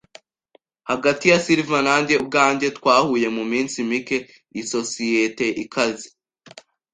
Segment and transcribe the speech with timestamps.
[0.89, 4.17] Hagati ya Silver nanjye ubwanjye twahuye muminsi mike
[4.61, 6.07] isosiyete ikaze